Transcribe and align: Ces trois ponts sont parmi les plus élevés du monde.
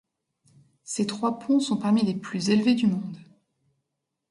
Ces 0.83 1.05
trois 1.05 1.37
ponts 1.37 1.59
sont 1.59 1.77
parmi 1.77 2.03
les 2.03 2.15
plus 2.15 2.49
élevés 2.49 2.73
du 2.73 2.87
monde. 2.87 3.19